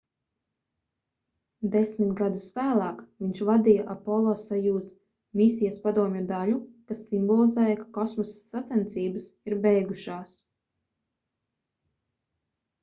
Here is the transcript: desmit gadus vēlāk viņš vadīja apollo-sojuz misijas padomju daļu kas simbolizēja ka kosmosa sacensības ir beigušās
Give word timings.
desmit 1.73 2.13
gadus 2.19 2.45
vēlāk 2.53 3.03
viņš 3.25 3.41
vadīja 3.49 3.83
apollo-sojuz 3.95 4.87
misijas 5.41 5.77
padomju 5.83 6.23
daļu 6.31 6.57
kas 6.93 7.03
simbolizēja 7.11 7.77
ka 7.83 7.87
kosmosa 7.99 8.53
sacensības 8.55 9.27
ir 9.51 9.59
beigušās 9.67 10.33